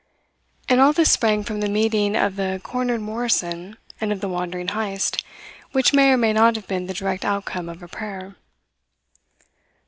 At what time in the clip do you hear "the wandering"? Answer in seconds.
4.19-4.69